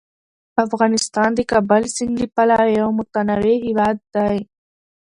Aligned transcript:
افغانستان 0.65 1.29
د 1.35 1.39
کابل 1.51 1.83
سیند 1.95 2.15
له 2.21 2.27
پلوه 2.35 2.65
یو 2.79 2.87
متنوع 2.97 3.55
هیواد 3.67 3.97
دی. 4.15 4.37